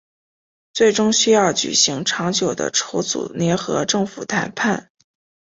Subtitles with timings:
[0.73, 4.89] 最终需要举行长久的筹组联合政府谈判。